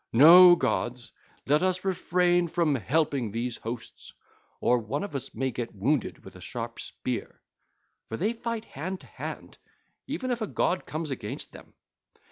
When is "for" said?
8.07-8.17